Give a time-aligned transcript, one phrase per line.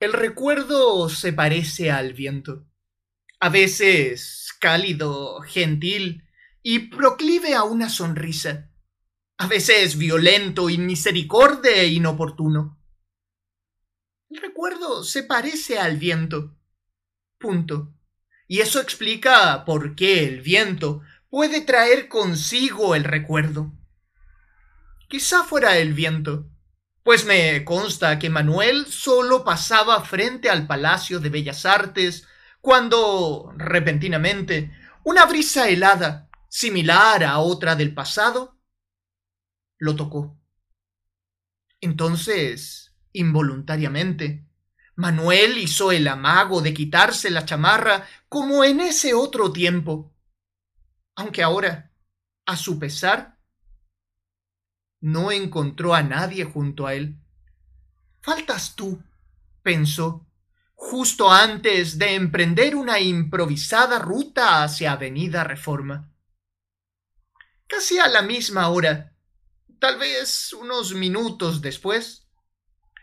[0.00, 2.64] El recuerdo se parece al viento,
[3.40, 6.22] a veces cálido, gentil
[6.62, 8.70] y proclive a una sonrisa,
[9.38, 12.80] a veces violento, inmisericordia e inoportuno.
[14.30, 16.56] El recuerdo se parece al viento.
[17.36, 17.92] Punto.
[18.46, 23.72] Y eso explica por qué el viento puede traer consigo el recuerdo.
[25.08, 26.48] Quizá fuera el viento
[27.08, 32.28] pues me consta que Manuel solo pasaba frente al Palacio de Bellas Artes
[32.60, 38.60] cuando, repentinamente, una brisa helada, similar a otra del pasado,
[39.78, 40.38] lo tocó.
[41.80, 44.46] Entonces, involuntariamente,
[44.94, 50.14] Manuel hizo el amago de quitarse la chamarra como en ese otro tiempo,
[51.16, 51.90] aunque ahora,
[52.44, 53.37] a su pesar,
[55.00, 57.18] no encontró a nadie junto a él.
[58.20, 59.02] Faltas tú,
[59.62, 60.26] pensó,
[60.74, 66.12] justo antes de emprender una improvisada ruta hacia Avenida Reforma.
[67.66, 69.14] Casi a la misma hora,
[69.78, 72.26] tal vez unos minutos después,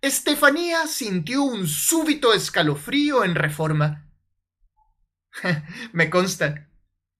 [0.00, 4.10] Estefanía sintió un súbito escalofrío en Reforma.
[5.92, 6.68] Me consta,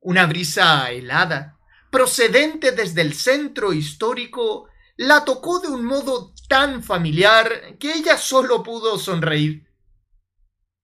[0.00, 1.55] una brisa helada
[1.90, 8.62] procedente desde el centro histórico, la tocó de un modo tan familiar que ella solo
[8.62, 9.66] pudo sonreír.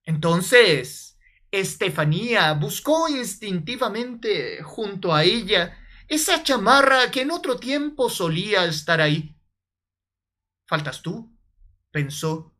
[0.04, 1.18] Entonces,
[1.50, 5.78] Estefanía buscó instintivamente junto a ella
[6.08, 9.36] esa chamarra que en otro tiempo solía estar ahí.
[10.66, 11.36] Faltas tú,
[11.90, 12.54] pensó,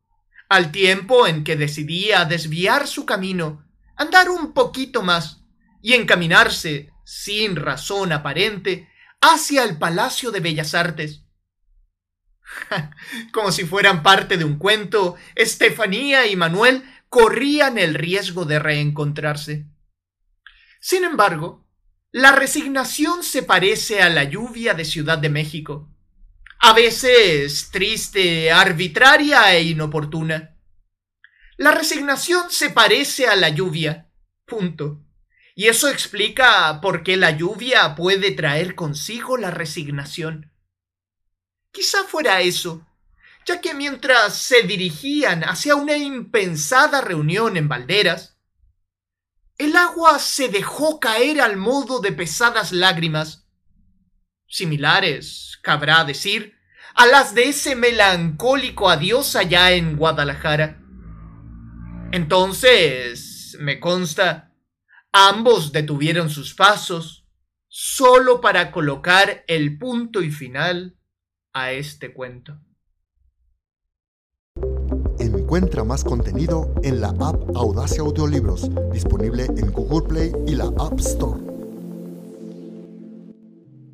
[0.49, 5.43] al tiempo en que decidía desviar su camino, andar un poquito más
[5.81, 8.89] y encaminarse sin razón aparente,
[9.21, 11.25] hacia el Palacio de Bellas Artes.
[13.33, 19.67] Como si fueran parte de un cuento, Estefanía y Manuel corrían el riesgo de reencontrarse.
[20.81, 21.69] Sin embargo,
[22.13, 25.91] la resignación se parece a la lluvia de Ciudad de México,
[26.61, 30.57] a veces triste, arbitraria e inoportuna.
[31.59, 34.11] La resignación se parece a la lluvia.
[34.47, 35.02] Punto.
[35.55, 40.51] Y eso explica por qué la lluvia puede traer consigo la resignación.
[41.71, 42.87] Quizá fuera eso,
[43.47, 48.39] ya que mientras se dirigían hacia una impensada reunión en Valderas,
[49.59, 53.47] el agua se dejó caer al modo de pesadas lágrimas,
[54.47, 56.57] similares, cabrá decir,
[56.95, 60.79] a las de ese melancólico adiós allá en Guadalajara.
[62.13, 64.52] Entonces, me consta,
[65.13, 67.27] Ambos detuvieron sus pasos
[67.69, 70.97] solo para colocar el punto y final
[71.53, 72.59] a este cuento.
[75.19, 80.99] Encuentra más contenido en la app Audacia Audiolibros, disponible en Google Play y la App
[80.99, 81.52] Store.